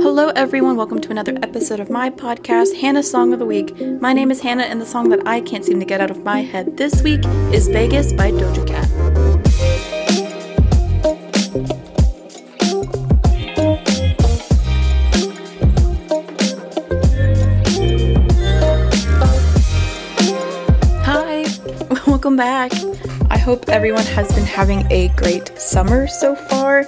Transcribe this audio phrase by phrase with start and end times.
[0.00, 0.76] Hello, everyone.
[0.76, 3.78] Welcome to another episode of my podcast, Hannah's Song of the Week.
[4.00, 6.24] My name is Hannah, and the song that I can't seem to get out of
[6.24, 7.20] my head this week
[7.52, 8.88] is Vegas by Doja Cat.
[21.04, 21.44] Hi,
[22.06, 22.72] welcome back.
[23.30, 26.84] I hope everyone has been having a great summer so far.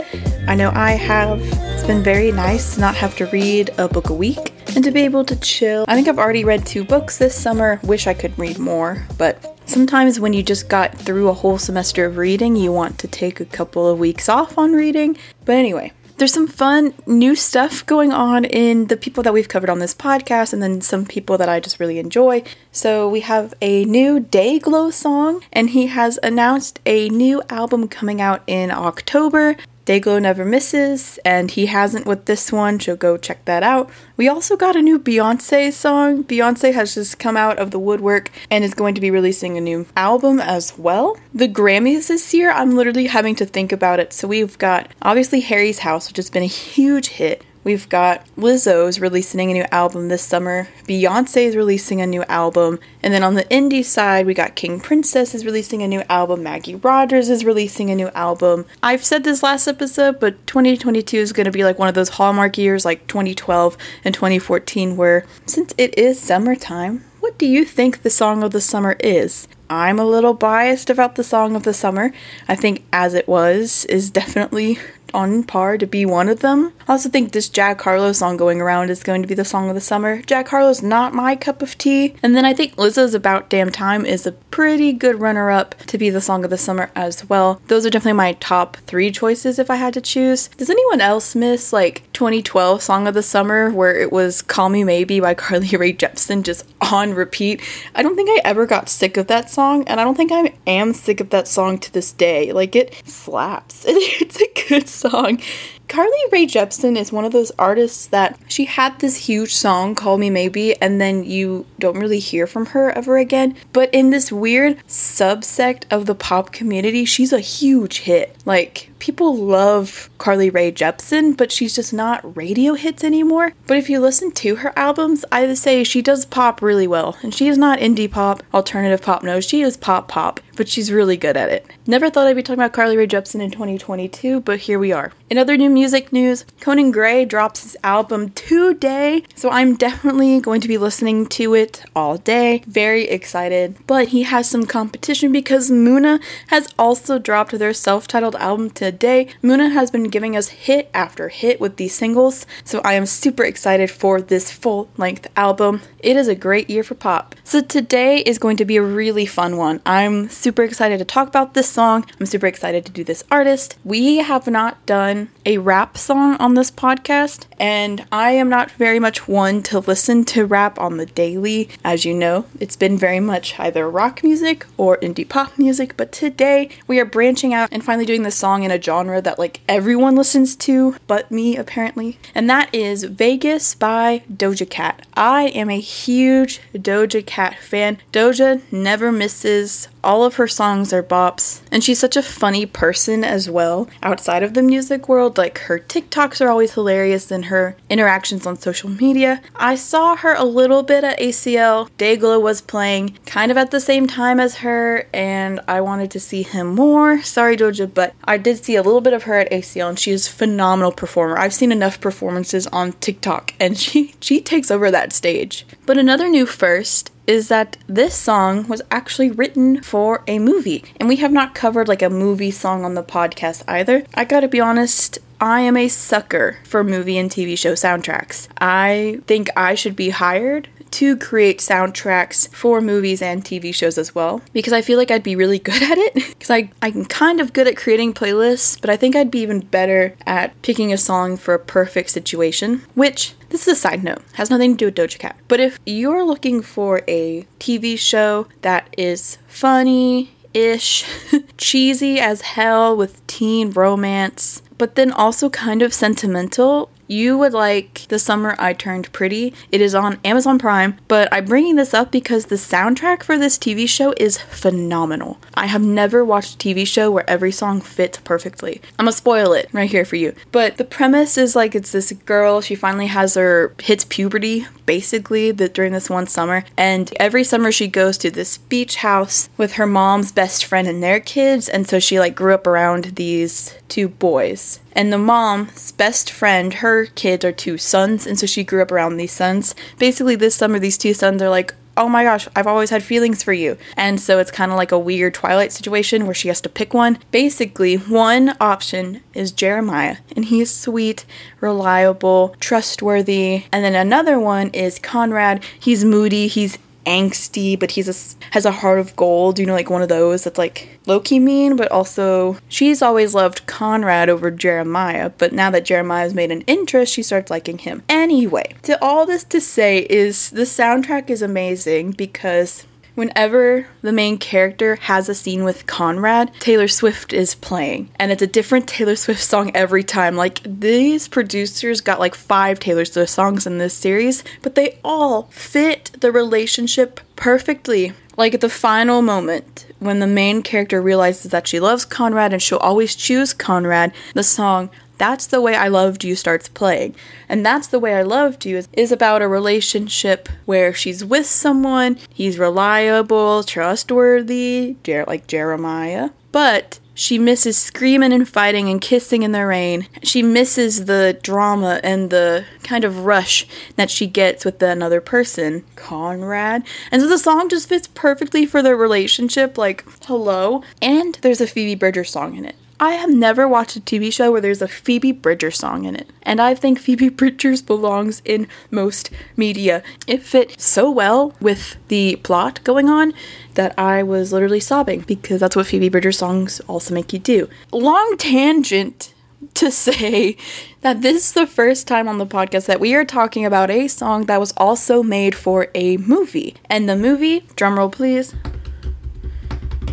[0.49, 1.64] I know I have.
[1.87, 5.03] Been very nice to not have to read a book a week and to be
[5.03, 5.85] able to chill.
[5.87, 7.79] I think I've already read two books this summer.
[7.83, 12.07] Wish I could read more, but sometimes when you just got through a whole semester
[12.07, 15.19] of reading, you want to take a couple of weeks off on reading.
[15.45, 19.69] But anyway, there's some fun new stuff going on in the people that we've covered
[19.69, 22.45] on this podcast, and then some people that I just really enjoy.
[22.73, 28.23] So we have a new Dayglow song, and he has announced a new album coming
[28.23, 29.57] out in October.
[29.87, 33.91] Dayglow never misses, and he hasn't with this one, so go check that out.
[34.17, 36.25] We also got a new Beyonce song.
[36.25, 39.61] Beyonce has just come out of the woodwork and is going to be releasing a
[39.61, 41.19] new album as well.
[41.35, 44.13] The Grammys this year, I'm literally having to think about it.
[44.13, 47.45] So we've got obviously Harry's House, which has been a huge hit.
[47.65, 50.69] We've got Lizzo's releasing a new album this summer.
[50.87, 52.79] Beyonce is releasing a new album.
[53.03, 56.43] And then on the indie side, we got King Princess is releasing a new album.
[56.43, 58.67] Maggie Rogers is releasing a new album.
[58.83, 62.11] I've said this last episode, but 2022 is going to be like one of those
[62.11, 68.03] hallmark years like 2012 and 2014 where since it is summertime, what do you think
[68.03, 69.49] the song of the summer is?
[69.71, 72.13] I'm a little biased about the song of the summer.
[72.47, 74.79] I think As It Was is definitely
[75.15, 76.73] on par to be one of them.
[76.89, 79.69] I also think this Jack Harlow song going around is going to be the song
[79.69, 80.21] of the summer.
[80.23, 82.15] Jack Harlow's not my cup of tea.
[82.23, 85.97] And then I think Lizzo's About Damn Time is a pretty good runner up to
[85.97, 87.61] be the song of the summer as well.
[87.69, 90.49] Those are definitely my top three choices if I had to choose.
[90.49, 94.85] Does anyone else miss like 2012 song of the summer where it was Call Me
[94.85, 97.63] Maybe by Carly Rae Jepsen just on repeat?
[97.95, 100.55] I don't think I ever got sick of that song, and I don't think I
[100.67, 102.53] am sick of that song to this day.
[102.53, 103.85] Like it slaps.
[104.25, 105.41] It's a good song song.
[105.87, 110.17] Carly Rae Jepsen is one of those artists that she had this huge song, Call
[110.17, 113.55] Me Maybe, and then you don't really hear from her ever again.
[113.73, 118.37] But in this weird subsect of the pop community, she's a huge hit.
[118.47, 123.53] Like, people love Carly Rae Jepsen, but she's just not radio hits anymore.
[123.67, 127.19] But if you listen to her albums, I would say she does pop really well.
[127.23, 130.91] And she is not indie pop, alternative pop, no, she is pop pop, but she's
[130.91, 131.67] really good at it.
[131.87, 135.13] Never thought I'd be talking about Carly Rae Jepsen in 2022, but here we are.
[135.29, 140.63] In other new music news, Conan Gray drops his album today, so I'm definitely going
[140.63, 142.63] to be listening to it all day.
[142.67, 143.77] Very excited.
[143.87, 148.94] But he has some competition because Muna has also dropped their self titled album today.
[148.99, 153.45] Muna has been giving us hit after hit with these singles, so I am super
[153.45, 155.83] excited for this full length album.
[155.99, 157.35] It is a great year for pop.
[157.45, 159.81] So today is going to be a really fun one.
[159.85, 162.07] I'm super excited to talk about this song.
[162.19, 163.77] I'm super excited to do this artist.
[163.85, 168.99] We have not done a rap song on this podcast, and I am not very
[168.99, 171.69] much one to listen to rap on the daily.
[171.85, 176.13] As you know, it's been very much either rock music or indie pop music, but
[176.13, 179.61] today we are branching out and finally doing this song in a genre that like
[179.69, 185.07] everyone listens to but me apparently, and that is Vegas by Doja Cat.
[185.15, 187.99] I am a huge Doja Cat fan.
[188.13, 193.25] Doja never misses all of her songs are bops, and she's such a funny person
[193.25, 195.39] as well outside of the music world.
[195.39, 199.41] Like her TikToks are always hilarious and her interactions on social media.
[199.57, 201.89] I saw her a little bit at ACL.
[201.99, 206.21] Dayglow was playing kind of at the same time as her, and I wanted to
[206.21, 207.23] see him more.
[207.23, 210.11] Sorry, Doja, but I did see a little bit of her at ACL, and she
[210.11, 211.39] is phenomenal performer.
[211.39, 215.67] I've seen enough performances on TikTok, and she she takes over that stage.
[215.87, 220.85] But another new first is that this song was actually written for a movie.
[220.99, 224.05] And we have not covered like a movie song on the podcast either.
[224.15, 228.49] I gotta be honest, I am a sucker for movie and TV show soundtracks.
[228.59, 234.15] I think I should be hired to create soundtracks for movies and TV shows as
[234.15, 237.41] well because I feel like I'd be really good at it because I I'm kind
[237.41, 240.99] of good at creating playlists, but I think I'd be even better at picking a
[240.99, 244.85] song for a perfect situation, which this is a side note, has nothing to do
[244.87, 245.37] with Doja Cat.
[245.49, 251.05] But if you're looking for a TV show that is funny, ish,
[251.57, 258.07] cheesy as hell with teen romance, but then also kind of sentimental you would like
[258.09, 262.11] The Summer I Turned Pretty, it is on Amazon Prime, but I'm bringing this up
[262.11, 265.39] because the soundtrack for this TV show is phenomenal.
[265.55, 268.81] I have never watched a TV show where every song fits perfectly.
[268.99, 270.35] I'm gonna spoil it right here for you.
[270.53, 275.53] But the premise is like it's this girl, she finally has her hits puberty basically
[275.53, 279.87] during this one summer and every summer she goes to this beach house with her
[279.87, 284.09] mom's best friend and their kids and so she like grew up around these two
[284.09, 288.83] boys and the mom's best friend her kids are two sons and so she grew
[288.83, 292.49] up around these sons basically this summer these two sons are like oh my gosh,
[292.57, 293.77] I've always had feelings for you.
[293.97, 296.93] And so it's kind of like a weird Twilight situation where she has to pick
[296.93, 297.19] one.
[297.31, 301.25] Basically, one option is Jeremiah, and he's sweet,
[301.61, 303.67] reliable, trustworthy.
[303.71, 305.65] And then another one is Conrad.
[305.79, 309.91] He's moody, he's angsty, but he's a, has a heart of gold, you know, like
[309.91, 314.51] one of those that's like low key mean, but also she's always loved Conrad over
[314.51, 315.31] Jeremiah.
[315.39, 318.03] But now that Jeremiah's made an interest, she starts liking him.
[318.09, 324.39] Anyway, to all this to say is the soundtrack is amazing because Whenever the main
[324.39, 328.11] character has a scene with Conrad, Taylor Swift is playing.
[328.17, 330.35] And it's a different Taylor Swift song every time.
[330.37, 335.45] Like, these producers got like five Taylor Swift songs in this series, but they all
[335.45, 338.13] fit the relationship perfectly.
[338.37, 342.61] Like, at the final moment, when the main character realizes that she loves Conrad and
[342.61, 347.15] she'll always choose Conrad, the song that's the way I loved you starts playing.
[347.49, 351.47] And that's the way I loved you is, is about a relationship where she's with
[351.47, 359.45] someone, he's reliable, trustworthy, Jer- like Jeremiah, but she misses screaming and fighting and kissing
[359.45, 360.09] in the rain.
[360.25, 365.85] She misses the drama and the kind of rush that she gets with another person,
[365.95, 366.83] Conrad.
[367.13, 370.83] And so the song just fits perfectly for their relationship, like, hello.
[371.01, 372.75] And there's a Phoebe Bridgers song in it.
[373.01, 376.31] I have never watched a TV show where there's a Phoebe Bridgers song in it,
[376.43, 380.03] and I think Phoebe Bridgers belongs in most media.
[380.27, 383.33] It fit so well with the plot going on
[383.75, 387.69] that I was literally sobbing because that's what Phoebe Bridgers songs also make you do.
[387.91, 389.35] Long tangent
[389.75, 390.57] to say
[391.01, 394.09] that this is the first time on the podcast that we are talking about a
[394.09, 396.75] song that was also made for a movie.
[396.89, 398.55] And the movie, drumroll please,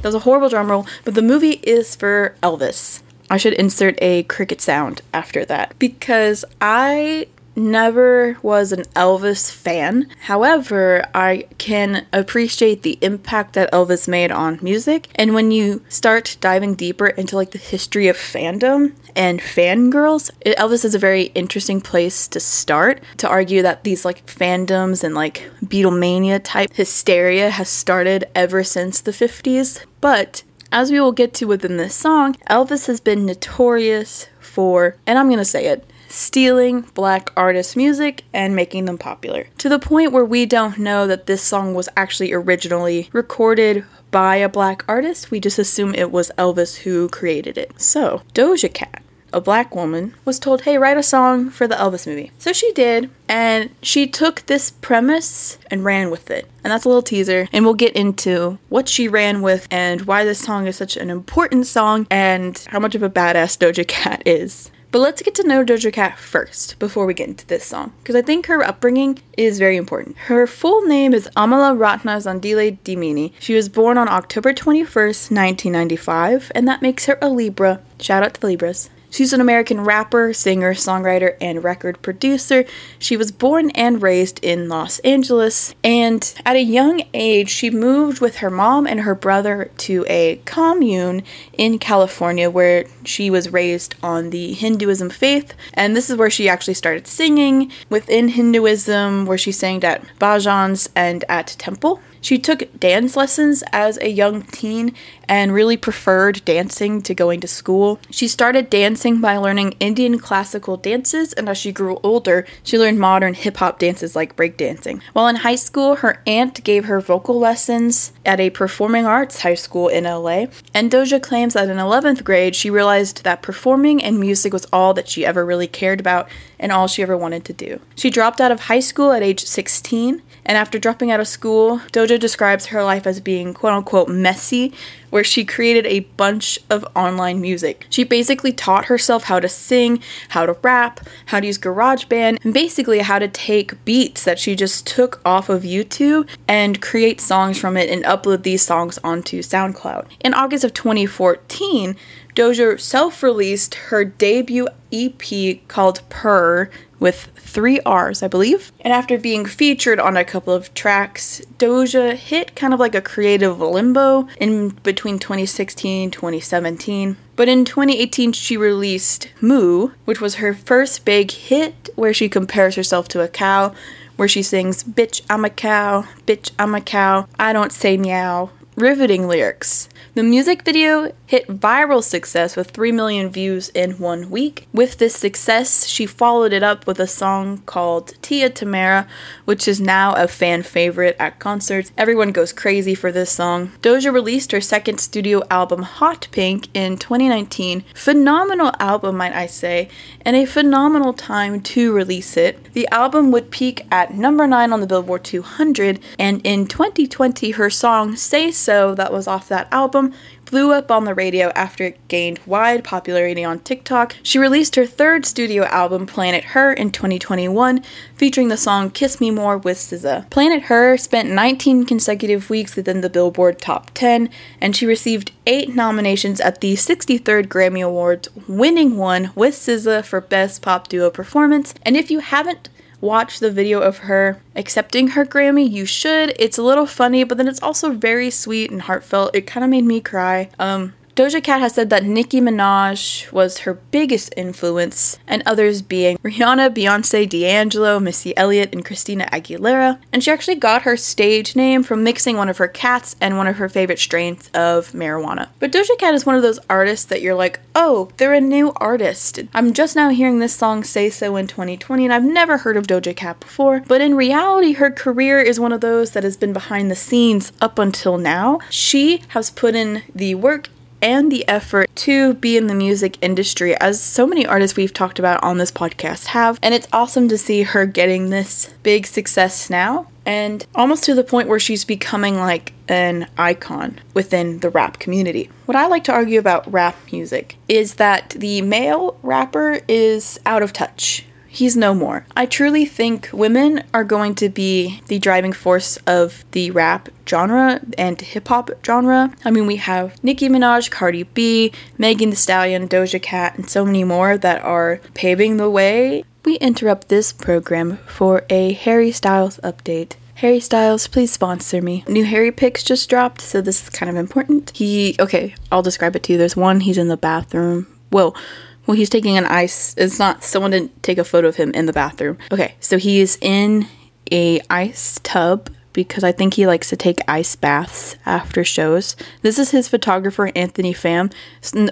[0.02, 3.02] that was a horrible drum roll, but the movie is for Elvis.
[3.30, 10.08] I should insert a cricket sound after that because I never was an Elvis fan.
[10.22, 15.08] However, I can appreciate the impact that Elvis made on music.
[15.16, 20.58] And when you start diving deeper into like the history of fandom and fangirls, it,
[20.58, 25.16] Elvis is a very interesting place to start to argue that these like fandoms and
[25.16, 29.84] like Beatlemania type hysteria has started ever since the 50s.
[30.00, 35.20] But as we will get to within this song, Elvis has been notorious for, and
[35.20, 39.48] I'm gonna say it, stealing black artists' music and making them popular.
[39.60, 44.36] To the point where we don't know that this song was actually originally recorded by
[44.38, 47.80] a black artist, we just assume it was Elvis who created it.
[47.80, 49.02] So, Doja Cat
[49.34, 52.32] a black woman, was told, hey, write a song for the Elvis movie.
[52.38, 56.50] So she did, and she took this premise and ran with it.
[56.64, 60.24] And that's a little teaser, and we'll get into what she ran with and why
[60.24, 64.24] this song is such an important song and how much of a badass Doja Cat
[64.26, 64.72] is.
[64.92, 68.16] But let's get to know Doja Cat first before we get into this song, because
[68.16, 70.18] I think her upbringing is very important.
[70.18, 73.32] Her full name is Amala Ratna Zandile Dlamini.
[73.40, 77.82] She was born on October 21st, 1995, and that makes her a Libra.
[78.02, 78.90] Shout out to the Libras.
[79.12, 82.64] She's an American rapper, singer, songwriter, and record producer.
[82.98, 88.22] She was born and raised in Los Angeles, and at a young age, she moved
[88.22, 93.96] with her mom and her brother to a commune in California where she was raised
[94.02, 95.54] on the Hinduism faith.
[95.74, 100.88] And this is where she actually started singing within Hinduism, where she sang at bhajans
[100.96, 102.02] and at temple.
[102.22, 104.94] She took dance lessons as a young teen
[105.28, 108.00] and really preferred dancing to going to school.
[108.10, 113.00] She started dancing by learning Indian classical dances, and as she grew older, she learned
[113.00, 115.02] modern hip hop dances like breakdancing.
[115.14, 119.56] While in high school, her aunt gave her vocal lessons at a performing arts high
[119.56, 124.20] school in LA, and Doja claims that in 11th grade, she realized that performing and
[124.20, 126.30] music was all that she ever really cared about
[126.62, 127.82] and all she ever wanted to do.
[127.96, 131.80] She dropped out of high school at age 16, and after dropping out of school,
[131.92, 134.74] Doja describes her life as being quote unquote messy,
[135.10, 137.86] where she created a bunch of online music.
[137.90, 142.54] She basically taught herself how to sing, how to rap, how to use GarageBand, and
[142.54, 147.58] basically how to take beats that she just took off of YouTube and create songs
[147.58, 150.08] from it and upload these songs onto SoundCloud.
[150.22, 151.96] In August of 2014,
[152.36, 156.70] Doja self released her debut EP called Purr
[157.00, 158.72] with three R's, I believe.
[158.82, 163.02] And after being featured on a couple of tracks, Doja hit kind of like a
[163.02, 167.18] creative limbo in between 2016 2017.
[167.36, 172.76] But in 2018, she released Moo, which was her first big hit where she compares
[172.76, 173.74] herself to a cow,
[174.16, 178.52] where she sings, Bitch, I'm a cow, bitch, I'm a cow, I don't say meow.
[178.78, 179.90] Riveting lyrics.
[180.14, 184.66] The music video hit viral success with 3 million views in one week.
[184.72, 189.08] With this success, she followed it up with a song called Tia Tamera,
[189.44, 191.92] which is now a fan favorite at concerts.
[191.98, 193.72] Everyone goes crazy for this song.
[193.82, 197.84] Doja released her second studio album, Hot Pink, in 2019.
[197.94, 199.90] Phenomenal album, might I say,
[200.22, 202.74] and a phenomenal time to release it.
[202.74, 207.70] The album would peak at number 9 on the Billboard 200, and in 2020, her
[207.70, 210.14] song Say So, that was off that album,
[210.46, 214.18] blew up on the radio after it gained wide popularity on TikTok.
[214.22, 217.84] She released her third studio album, Planet Her, in 2021,
[218.16, 220.30] featuring the song Kiss Me More with SZA.
[220.30, 225.74] Planet Her spent 19 consecutive weeks within the Billboard Top 10, and she received eight
[225.74, 231.74] nominations at the 63rd Grammy Awards, winning one with SZA for Best Pop Duo Performance.
[231.84, 232.70] And if you haven't
[233.02, 236.34] watch the video of her accepting her Grammy, you should.
[236.40, 239.36] It's a little funny, but then it's also very sweet and heartfelt.
[239.36, 240.50] It kind of made me cry.
[240.60, 246.18] Um, Doja Cat has said that Nicki Minaj was her biggest influence, and others being
[246.20, 250.00] Rihanna, Beyonce, D'Angelo, Missy Elliott, and Christina Aguilera.
[250.14, 253.48] And she actually got her stage name from mixing one of her cats and one
[253.48, 255.50] of her favorite strains of marijuana.
[255.60, 258.72] But Doja Cat is one of those artists that you're like, oh, they're a new
[258.78, 259.42] artist.
[259.54, 262.88] I'm just now hearing this song Say So in 2020, and I've never heard of
[262.88, 263.84] Doja Cat before.
[263.86, 267.52] But in reality, her career is one of those that has been behind the scenes
[267.60, 268.60] up until now.
[268.70, 270.70] She has put in the work
[271.02, 275.20] and the effort to be in the music industry, as so many artists we've talked
[275.20, 276.60] about on this podcast have.
[276.62, 281.24] And it's awesome to see her getting this big success now and almost to the
[281.24, 285.50] point where she's becoming like an icon within the rap community.
[285.66, 290.62] What I like to argue about rap music is that the male rapper is out
[290.62, 292.26] of touch he's no more.
[292.36, 297.82] I truly think women are going to be the driving force of the rap genre
[297.98, 299.34] and hip hop genre.
[299.44, 303.86] I mean, we have Nicki Minaj, Cardi B, Megan Thee Stallion, Doja Cat, and so
[303.86, 306.24] many more that are paving the way.
[306.46, 310.14] We interrupt this program for a Harry Styles update.
[310.36, 312.04] Harry Styles, please sponsor me.
[312.08, 314.72] New Harry pics just dropped, so this is kind of important.
[314.72, 316.40] He, okay, I'll describe it to you.
[316.40, 317.86] There's one, he's in the bathroom.
[318.12, 318.36] Well,
[318.86, 319.94] well, he's taking an ice.
[319.98, 322.38] It's not someone didn't take a photo of him in the bathroom.
[322.52, 323.88] Okay, so he's in
[324.32, 329.16] a ice tub because I think he likes to take ice baths after shows.
[329.42, 331.32] This is his photographer Anthony Pham.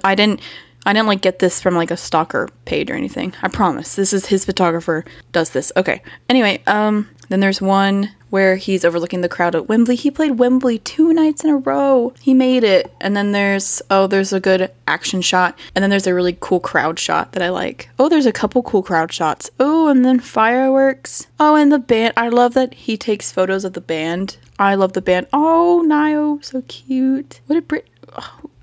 [0.04, 0.42] I didn't
[0.86, 3.34] I didn't like get this from like a stalker page or anything.
[3.42, 3.96] I promise.
[3.96, 5.72] This is his photographer does this.
[5.76, 6.02] Okay.
[6.30, 9.96] Anyway, um then there's one where he's overlooking the crowd at Wembley.
[9.96, 12.14] He played Wembley two nights in a row.
[12.22, 12.94] He made it.
[13.02, 15.58] And then there's, oh, there's a good action shot.
[15.74, 17.90] And then there's a really cool crowd shot that I like.
[17.98, 19.50] Oh, there's a couple cool crowd shots.
[19.60, 21.28] Oh, and then fireworks.
[21.40, 22.14] Oh, and the band.
[22.18, 24.38] I love that he takes photos of the band.
[24.60, 25.28] I love the band.
[25.34, 27.42] Oh, Nio, so cute.
[27.48, 27.88] What did Brit?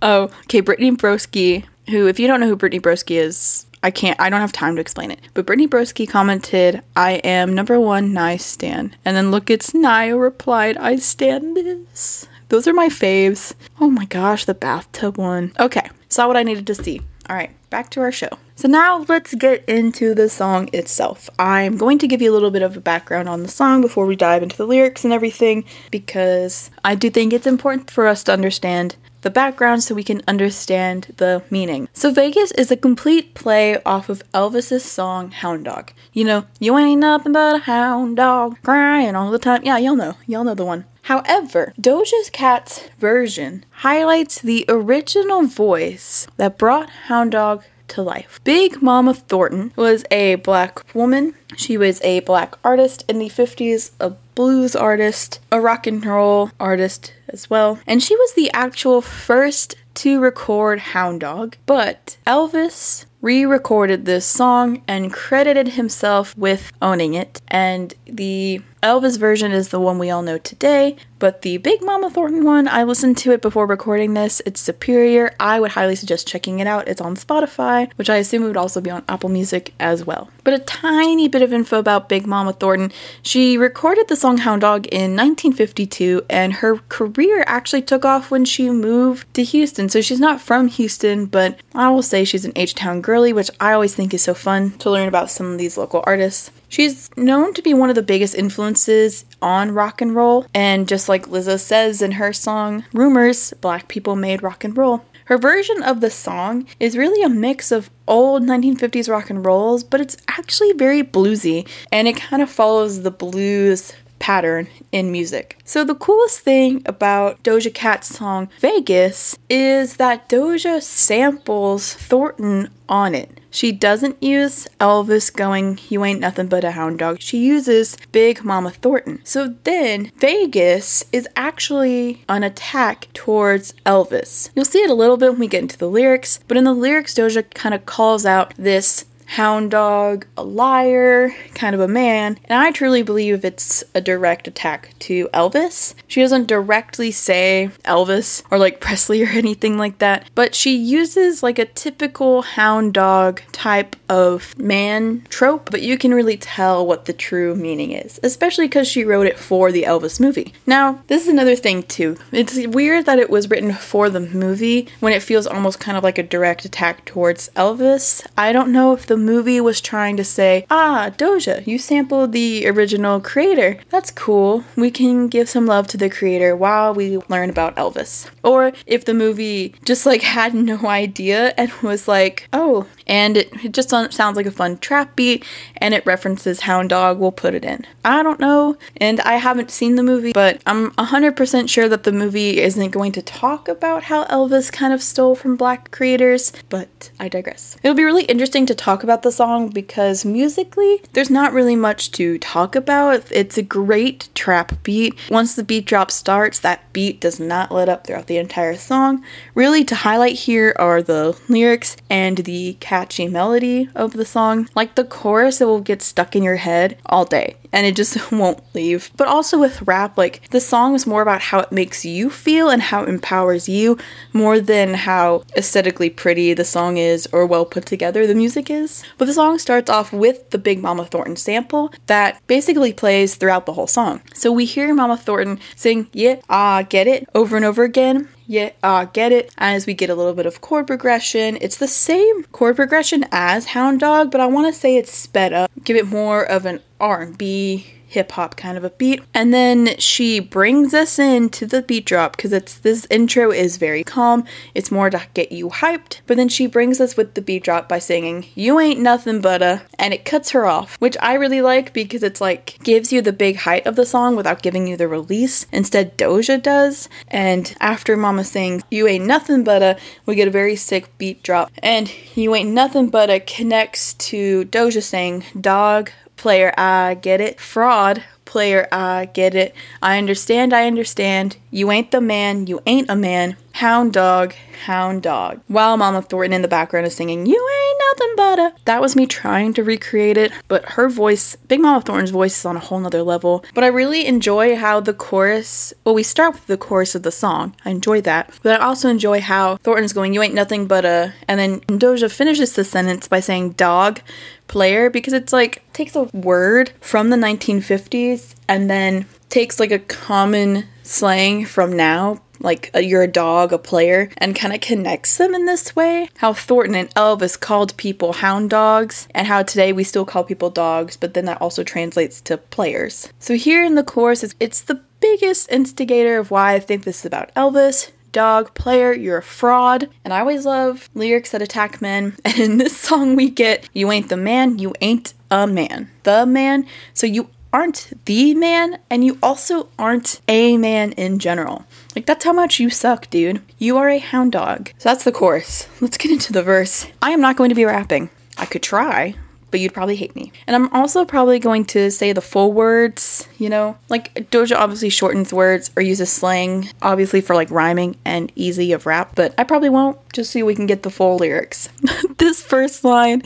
[0.02, 4.20] Oh, okay, Brittany Broski, who, if you don't know who Brittany Broski is, I can't,
[4.20, 5.20] I don't have time to explain it.
[5.32, 8.92] But Brittany Broski commented, I am number one, nice stan.
[9.04, 12.26] And then look, it's Nio replied, I stand this.
[12.48, 13.54] Those are my faves.
[13.80, 15.52] Oh my gosh, the bathtub one.
[15.60, 17.00] Okay, saw what I needed to see.
[17.30, 18.30] All right, back to our show.
[18.54, 21.28] So now let's get into the song itself.
[21.38, 24.06] I'm going to give you a little bit of a background on the song before
[24.06, 28.24] we dive into the lyrics and everything because I do think it's important for us
[28.24, 31.86] to understand the background so we can understand the meaning.
[31.92, 35.92] So Vegas is a complete play off of Elvis's song Hound Dog.
[36.14, 39.64] You know, you ain't nothing but a hound dog crying all the time.
[39.64, 40.14] Yeah, y'all know.
[40.26, 40.86] Y'all know the one.
[41.06, 48.40] However, Doja Cat's version highlights the original voice that brought Hound Dog to life.
[48.42, 51.34] Big Mama Thornton was a black woman.
[51.56, 56.50] She was a black artist in the 50s, a blues artist, a rock and roll
[56.58, 57.78] artist as well.
[57.86, 64.26] And she was the actual first to record Hound Dog, but Elvis re recorded this
[64.26, 67.40] song and credited himself with owning it.
[67.48, 72.08] And the Elvis version is the one we all know today, but the Big Mama
[72.08, 74.40] Thornton one, I listened to it before recording this.
[74.46, 75.34] It's superior.
[75.40, 76.86] I would highly suggest checking it out.
[76.86, 80.30] It's on Spotify, which I assume would also be on Apple Music as well.
[80.44, 82.92] But a tiny bit of info about Big Mama Thornton.
[83.22, 88.44] She recorded the song Hound Dog in 1952, and her career actually took off when
[88.44, 89.88] she moved to Houston.
[89.88, 93.50] So she's not from Houston, but I will say she's an H Town girly, which
[93.58, 96.52] I always think is so fun to learn about some of these local artists.
[96.68, 101.08] She's known to be one of the biggest influences on rock and roll, and just
[101.08, 105.04] like Lizzo says in her song Rumors, black people made rock and roll.
[105.26, 109.82] Her version of the song is really a mix of old 1950s rock and rolls,
[109.82, 115.58] but it's actually very bluesy and it kind of follows the blues pattern in music.
[115.64, 123.14] So the coolest thing about Doja Cat's song Vegas is that Doja samples Thornton on
[123.14, 123.40] it.
[123.50, 127.20] She doesn't use Elvis going, You ain't nothing but a hound dog.
[127.20, 129.20] She uses Big Mama Thornton.
[129.24, 134.50] So then Vegas is actually an attack towards Elvis.
[134.54, 136.74] You'll see it a little bit when we get into the lyrics, but in the
[136.74, 142.38] lyrics, Doja kind of calls out this hound dog, a liar, kind of a man,
[142.44, 145.94] and I truly believe it's a direct attack to Elvis.
[146.06, 151.42] She doesn't directly say Elvis or like Presley or anything like that, but she uses
[151.42, 157.04] like a typical hound dog type of man trope, but you can really tell what
[157.06, 160.52] the true meaning is, especially because she wrote it for the Elvis movie.
[160.66, 162.16] Now, this is another thing too.
[162.32, 166.04] It's weird that it was written for the movie when it feels almost kind of
[166.04, 168.24] like a direct attack towards Elvis.
[168.36, 172.66] I don't know if the movie was trying to say, ah, Doja, you sampled the
[172.68, 173.78] original creator.
[173.90, 174.64] That's cool.
[174.76, 178.28] We can give some love to the creator while we learn about Elvis.
[178.42, 183.64] Or if the movie just like had no idea and was like, oh, and it,
[183.64, 185.44] it just sounds like a fun trap beat
[185.78, 187.86] and it references Hound Dog, we'll put it in.
[188.04, 192.12] I don't know, and I haven't seen the movie, but I'm 100% sure that the
[192.12, 197.10] movie isn't going to talk about how Elvis kind of stole from black creators, but
[197.18, 197.76] I digress.
[197.82, 202.10] It'll be really interesting to talk about the song because musically, there's not really much
[202.12, 203.30] to talk about.
[203.30, 205.14] It's a great trap beat.
[205.30, 209.24] Once the beat drop starts, that beat does not let up throughout the entire song.
[209.54, 214.70] Really, to highlight here are the lyrics and the catchy melody of the song.
[214.74, 218.32] Like the chorus, it will get stuck in your head all day and it just
[218.32, 219.10] won't leave.
[219.18, 222.70] But also with rap, like the song is more about how it makes you feel
[222.70, 223.98] and how it empowers you
[224.32, 229.04] more than how aesthetically pretty the song is or well put together the music is.
[229.18, 233.66] But the song starts off with the Big Mama Thornton sample that basically plays throughout
[233.66, 234.22] the whole song.
[234.32, 238.70] So we hear Mama Thornton sing, Yeah, ah, get it, over and over again yeah,
[238.82, 239.52] uh, get it.
[239.58, 243.66] As we get a little bit of chord progression, it's the same chord progression as
[243.66, 245.70] Hound Dog, but I want to say it's sped up.
[245.84, 249.22] Give it more of an R&B hip hop kind of a beat.
[249.34, 254.02] And then she brings us into the beat drop because it's this intro is very
[254.04, 254.46] calm.
[254.74, 256.20] It's more to get you hyped.
[256.26, 259.60] But then she brings us with the beat drop by singing, You ain't nothing but
[259.60, 263.20] a and it cuts her off, which I really like because it's like gives you
[263.20, 265.66] the big height of the song without giving you the release.
[265.70, 267.10] Instead, Doja does.
[267.28, 271.42] And after Mama sings, You ain't nothing but a we get a very sick beat
[271.42, 271.70] drop.
[271.82, 277.60] And You ain't nothing but a connects to Doja saying, Dog, player, I get it.
[277.60, 279.74] Fraud, player, I get it.
[280.00, 281.58] I understand, I understand.
[281.70, 283.56] You ain't the man, you ain't a man.
[283.72, 284.54] Hound dog,
[284.86, 285.60] hound dog.
[285.68, 288.74] While Mama Thornton in the background is singing, You ain't nothing but a.
[288.86, 292.64] That was me trying to recreate it, but her voice, Big Mama Thornton's voice is
[292.64, 293.62] on a whole nother level.
[293.74, 297.30] But I really enjoy how the chorus, well, we start with the chorus of the
[297.30, 297.76] song.
[297.84, 298.50] I enjoy that.
[298.62, 301.34] But I also enjoy how Thornton's going, You ain't nothing but a.
[301.46, 304.22] And then Doja finishes the sentence by saying dog
[304.68, 308.35] player because it's like takes a word from the 1950s
[308.68, 313.78] and then takes like a common slang from now like a, you're a dog, a
[313.78, 316.28] player, and kind of connects them in this way.
[316.38, 320.70] How Thornton and Elvis called people hound dogs, and how today we still call people
[320.70, 323.28] dogs, but then that also translates to players.
[323.38, 327.20] So here in the chorus, it's, it's the biggest instigator of why I think this
[327.20, 330.10] is about Elvis dog, player, you're a fraud.
[330.22, 332.36] And I always love lyrics that attack men.
[332.44, 336.10] And in this song, we get, You ain't the man, you ain't a man.
[336.24, 336.86] The man.
[337.14, 341.84] So you aren't the man, and you also aren't a man in general.
[342.14, 343.60] Like, that's how much you suck, dude.
[343.76, 344.92] You are a hound dog.
[344.96, 345.86] So that's the chorus.
[346.00, 347.06] Let's get into the verse.
[347.20, 348.30] I am not going to be rapping.
[348.56, 349.34] I could try,
[349.70, 350.52] but you'd probably hate me.
[350.66, 353.98] And I'm also probably going to say the full words, you know?
[354.08, 359.04] Like Doja obviously shortens words or uses slang, obviously for like rhyming and easy of
[359.04, 361.90] rap, but I probably won't just so we can get the full lyrics.
[362.38, 363.42] this first line,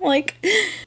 [0.00, 0.34] like,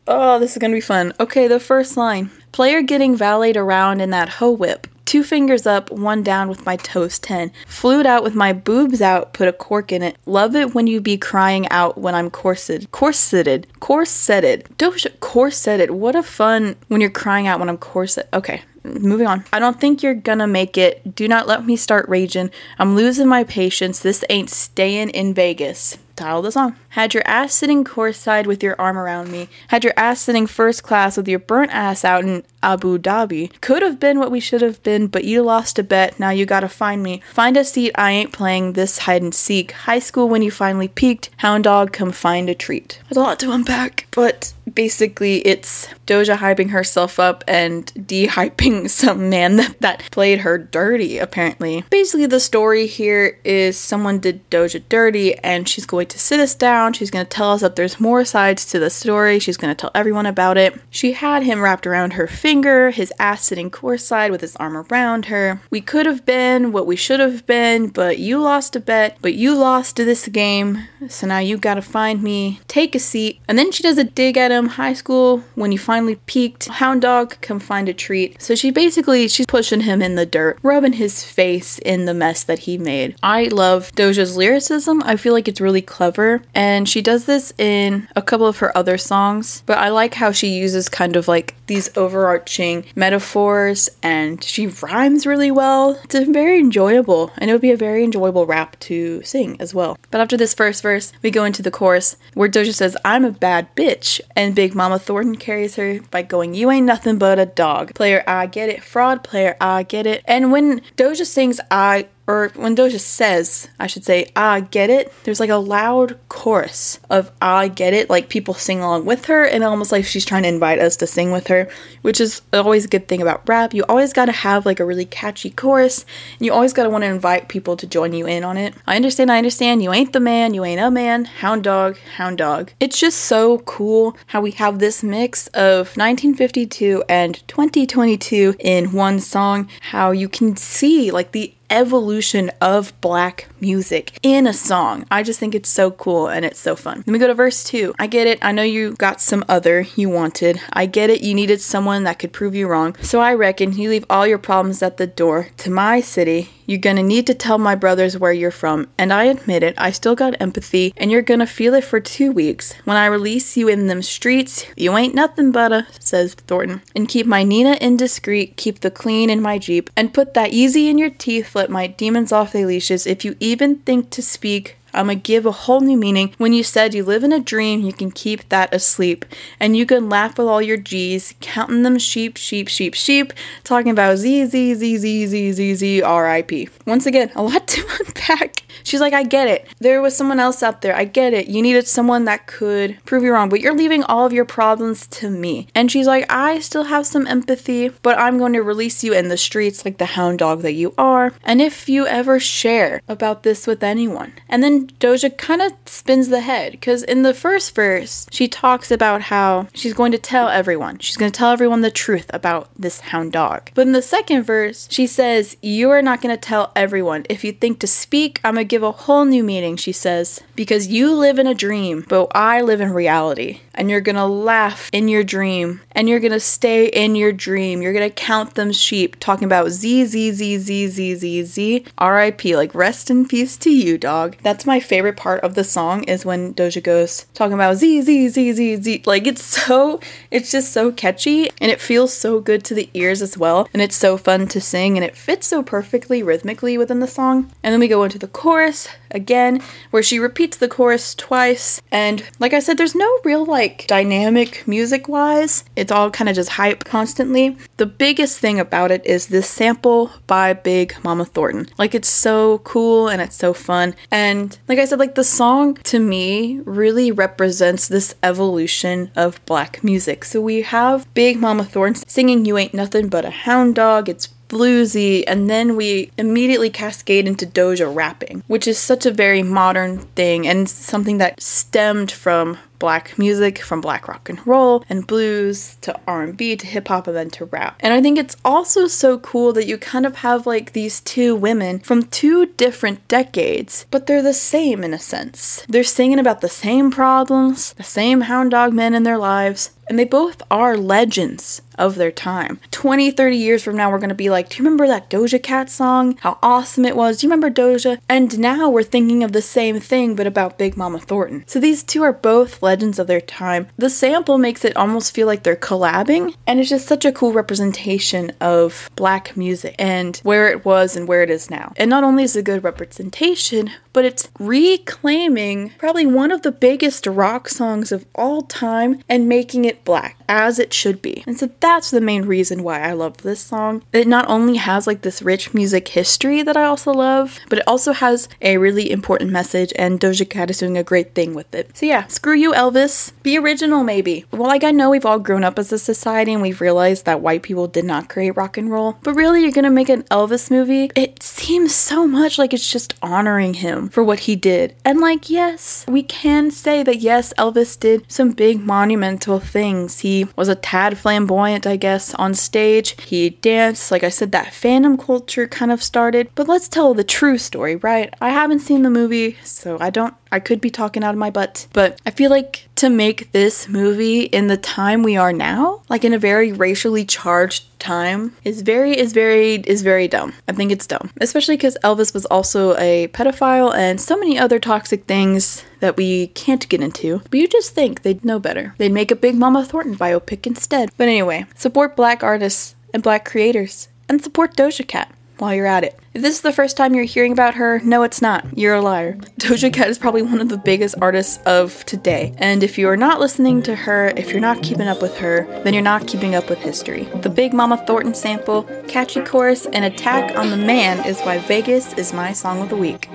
[0.08, 1.14] oh, this is gonna be fun.
[1.20, 4.88] Okay, the first line Player getting valeted around in that hoe whip.
[5.06, 7.52] Two fingers up, one down with my toes 10.
[7.66, 10.18] Flued out with my boobs out, put a cork in it.
[10.26, 12.92] Love it when you be crying out when I'm corseted.
[12.92, 13.68] Corseted.
[13.80, 14.66] Corseted.
[14.78, 15.92] Doja, corseted.
[15.92, 18.28] What a fun when you're crying out when I'm corset.
[18.34, 19.44] Okay, moving on.
[19.52, 21.16] I don't think you're gonna make it.
[21.16, 22.52] Do not let me start raging.
[22.80, 24.00] I'm losing my patience.
[24.00, 25.98] This ain't staying in Vegas.
[26.16, 26.76] Title the song.
[26.92, 29.48] Had your ass sitting courtside with your arm around me.
[29.70, 33.50] Had your ass sitting first class with your burnt ass out in Abu Dhabi.
[33.62, 36.20] Could have been what we should have been, but you lost a bet.
[36.20, 37.22] Now you gotta find me.
[37.34, 37.92] Find a seat.
[37.96, 39.72] I ain't playing this hide and seek.
[39.72, 41.30] High school when you finally peaked.
[41.38, 43.00] Hound dog, come find a treat.
[43.10, 49.30] There's a lot to unpack, but basically it's Doja hyping herself up and de-hyping some
[49.30, 51.84] man that, that played her dirty, apparently.
[51.90, 56.56] Basically, the story here is someone did Doja dirty and she's going to sit us
[56.56, 56.81] down.
[56.94, 59.39] She's going to tell us that there's more sides to the story.
[59.39, 60.80] She's going to tell everyone about it.
[60.89, 65.26] She had him wrapped around her finger, his ass sitting courtside with his arm around
[65.26, 65.62] her.
[65.70, 69.36] We could have been what we should have been, but you lost a bet, but
[69.36, 70.88] you lost this game.
[71.08, 73.39] So now you gotta find me, take a seat.
[73.48, 76.67] And then she does a dig at him, high school, when you finally peaked.
[76.67, 78.41] Hound dog, come find a treat.
[78.41, 82.44] So she basically, she's pushing him in the dirt, rubbing his face in the mess
[82.44, 83.15] that he made.
[83.22, 85.04] I love Doja's lyricism.
[85.04, 86.41] I feel like it's really clever.
[86.56, 90.32] And she does this in a couple of her other songs, but I like how
[90.32, 95.98] she uses kind of like these overarching metaphors and she rhymes really well.
[96.04, 99.98] It's very enjoyable and it would be a very enjoyable rap to sing as well.
[100.10, 103.32] But after this first verse, we go into the chorus where Doja says, I'm a
[103.32, 104.20] bad bitch.
[104.36, 107.96] And Big Mama Thornton carries her by going, You ain't nothing but a dog.
[107.96, 108.84] Player, I get it.
[108.84, 110.24] Fraud player, I get it.
[110.26, 115.12] And when Doja sings, I or when Doja says, I should say, I get it,
[115.24, 119.44] there's like a loud chorus of I get it, like people sing along with her,
[119.44, 121.61] and almost like she's trying to invite us to sing with her,
[122.02, 123.74] which is always a good thing about rap.
[123.74, 126.06] You always gotta have like a really catchy chorus,
[126.38, 128.74] and you always gotta wanna invite people to join you in on it.
[128.88, 132.38] I understand, I understand, you ain't the man, you ain't a man, hound dog, hound
[132.38, 132.71] dog.
[132.80, 139.19] It's just so cool how we have this mix of 1952 and 2022 in one
[139.19, 145.06] song, how you can see like the evolution of black music in a song.
[145.10, 146.98] I just think it's so cool and it's so fun.
[146.98, 147.96] Let me go to verse 2.
[147.98, 148.40] I get it.
[148.44, 150.62] I know you got some other you wanted.
[150.74, 151.22] I get it.
[151.22, 152.96] You needed someone that could prove you wrong.
[153.02, 156.50] So I reckon you leave all your problems at the door to my city.
[156.72, 158.88] You're gonna need to tell my brothers where you're from.
[158.98, 162.32] And I admit it, I still got empathy, and you're gonna feel it for two
[162.32, 162.72] weeks.
[162.86, 166.82] When I release you in them streets, you ain't nothing but a, says Thornton.
[166.96, 170.88] And keep my Nina indiscreet, keep the clean in my Jeep, and put that easy
[170.88, 173.06] in your teeth, let my demons off their leashes.
[173.06, 176.34] If you even think to speak, I'm gonna give a whole new meaning.
[176.38, 179.26] When you said you live in a dream, you can keep that asleep.
[179.60, 183.92] And you can laugh with all your G's, counting them sheep, sheep, sheep, sheep, talking
[183.92, 186.70] about Z, Z, Z, Z, Z, Z, Z, R.I.P.
[186.86, 188.64] Once again, a lot to unpack.
[188.84, 189.68] She's like, I get it.
[189.80, 190.96] There was someone else out there.
[190.96, 191.48] I get it.
[191.48, 195.08] You needed someone that could prove you wrong, but you're leaving all of your problems
[195.08, 195.68] to me.
[195.76, 199.28] And she's like, I still have some empathy, but I'm going to release you in
[199.28, 201.34] the streets like the hound dog that you are.
[201.44, 206.30] And if you ever share about this with anyone, and then Doja kind of spins
[206.30, 210.48] the head because in the first verse, she talks about how she's going to tell
[210.50, 211.00] everyone.
[211.00, 213.72] She's going to tell everyone the truth about this hound dog.
[213.74, 217.26] But in the second verse, she says, You are not going to tell everyone.
[217.30, 220.41] If you think to speak, I'm going to give a whole new meaning, she says,
[220.62, 223.62] because you live in a dream, but I live in reality.
[223.74, 227.82] And you're to laugh in your dream and you're to stay in your dream.
[227.82, 232.45] You're to count them sheep, talking about Z, Z, Z, Z, Z, Z, Z, RIP,
[232.45, 234.38] like rest in peace to you, dog.
[234.43, 238.30] That's my favorite part of the song is when Doja goes talking about Z, Z,
[238.30, 239.04] Z, Z, Z.
[239.08, 243.24] Like it's so, it's just so catchy and it feels so good to the ears
[243.24, 243.67] as well.
[243.74, 247.52] And it's so fun to sing and it fits so perfectly rhythmically within the song.
[247.63, 251.82] And then we go into the chorus again, where she repeats the chorus twice.
[251.92, 256.36] And like I said, there's no real like dynamic music wise, it's all kind of
[256.36, 257.58] just hype constantly.
[257.78, 261.68] The biggest thing about it is this sample by Big Mama Thornton.
[261.78, 263.96] Like it's so cool and it's so fun.
[264.12, 269.84] And like I said, like the song to me really represents this evolution of black
[269.84, 270.26] music.
[270.26, 274.10] So we have Big Mama Thornton singing You Ain't Nothing But a Hound Dog.
[274.10, 279.42] It's bluesy, and then we immediately cascade into Doja rapping, which is such a very
[279.42, 285.06] modern thing and something that stemmed from black music from black rock and roll and
[285.06, 287.78] blues to R&B to hip hop and then to rap.
[287.80, 291.36] And I think it's also so cool that you kind of have like these two
[291.36, 295.63] women from two different decades, but they're the same in a sense.
[295.70, 300.00] They're singing about the same problems, the same hound dog men in their lives, and
[300.00, 302.62] they both are legends of their time.
[302.72, 305.70] 20, 30 years from now, we're gonna be like, Do you remember that Doja Cat
[305.70, 306.17] song?
[306.22, 307.17] How awesome it was.
[307.17, 308.00] Do you remember Doja?
[308.08, 311.44] And now we're thinking of the same thing, but about Big Mama Thornton.
[311.46, 313.68] So these two are both legends of their time.
[313.78, 317.34] The sample makes it almost feel like they're collabing, and it's just such a cool
[317.34, 321.74] representation of black music and where it was and where it is now.
[321.78, 326.52] And not only is it a good representation, but it's reclaiming probably one of the
[326.52, 331.24] biggest rock songs of all time and making it black as it should be.
[331.28, 333.84] And so that's the main reason why I love this song.
[333.92, 337.68] It not only has like this rich music history that I also love, but it
[337.68, 341.54] also has a really important message and Doja Cat is doing a great thing with
[341.54, 341.76] it.
[341.78, 343.12] So yeah, screw you Elvis.
[343.24, 344.26] Be original maybe.
[344.30, 347.19] Well, like I know we've all grown up as a society and we've realized that
[347.19, 350.52] white people did not create rock and roll, but really you're gonna make an Elvis
[350.52, 350.91] movie?
[350.95, 354.76] It seems so much like it's just honoring him for what he did.
[354.86, 360.02] And like yes, we can say that yes, Elvis did some big monumental things.
[360.02, 362.95] He was a tad flamboyant, I guess, on stage.
[363.02, 363.89] He danced.
[363.89, 366.30] Like I said, that fandom culture kind of started.
[366.36, 368.13] But let's tell the true story, right?
[368.21, 371.30] I haven't seen the movie, so I don't I could be talking out of my
[371.30, 375.82] butt, but I feel like to make this movie in the time we are now,
[375.89, 380.34] like in a very racially charged time, is very is very is very dumb.
[380.48, 384.60] I think it's dumb, especially because Elvis was also a pedophile and so many other
[384.60, 387.22] toxic things that we can't get into.
[387.30, 388.76] But you just think they'd know better.
[388.78, 390.91] They'd make a Big Mama Thornton biopic instead.
[390.98, 395.84] But anyway, support black artists and black creators and support Doja Cat while you're at
[395.84, 396.00] it.
[396.14, 398.46] If this is the first time you're hearing about her, no, it's not.
[398.58, 399.14] You're a liar.
[399.40, 402.34] Doja Cat is probably one of the biggest artists of today.
[402.38, 405.46] And if you are not listening to her, if you're not keeping up with her,
[405.64, 407.06] then you're not keeping up with history.
[407.22, 411.94] The Big Mama Thornton sample, catchy chorus, and attack on the man is why Vegas
[411.94, 413.10] is my song of the week.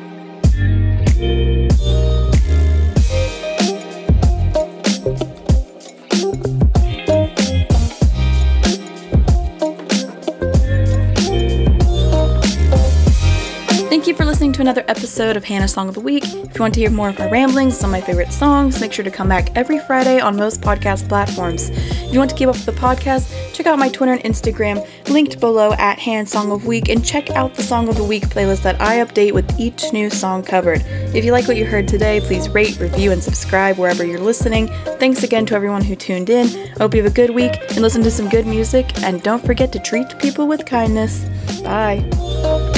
[14.67, 16.25] Another episode of Hannah's Song of the Week.
[16.25, 18.93] If you want to hear more of my ramblings, some of my favorite songs, make
[18.93, 21.71] sure to come back every Friday on most podcast platforms.
[21.71, 24.85] If you want to keep up with the podcast, check out my Twitter and Instagram,
[25.09, 28.25] linked below at Hannah's Song of Week, and check out the Song of the Week
[28.25, 30.83] playlist that I update with each new song covered.
[31.15, 34.67] If you like what you heard today, please rate, review, and subscribe wherever you're listening.
[34.99, 36.49] Thanks again to everyone who tuned in.
[36.79, 39.71] Hope you have a good week and listen to some good music, and don't forget
[39.75, 41.25] to treat people with kindness.
[41.63, 42.75] Bye.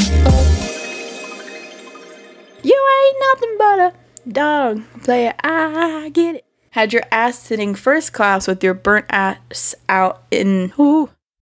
[3.60, 3.92] Ain't nothing
[4.24, 5.34] but a dog player.
[5.42, 6.44] I get it.
[6.70, 10.72] Had your ass sitting first class with your burnt ass out in.
[10.78, 11.10] Ooh.